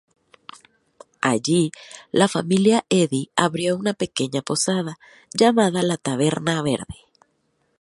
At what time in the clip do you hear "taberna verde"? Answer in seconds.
5.97-6.97